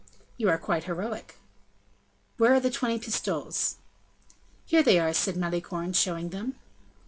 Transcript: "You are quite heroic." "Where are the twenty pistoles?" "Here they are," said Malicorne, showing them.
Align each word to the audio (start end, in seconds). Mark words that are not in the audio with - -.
"You 0.35 0.49
are 0.49 0.57
quite 0.57 0.85
heroic." 0.85 1.37
"Where 2.37 2.55
are 2.55 2.59
the 2.59 2.71
twenty 2.71 2.97
pistoles?" 2.97 3.75
"Here 4.65 4.81
they 4.81 4.97
are," 4.97 5.13
said 5.13 5.37
Malicorne, 5.37 5.93
showing 5.93 6.29
them. 6.29 6.55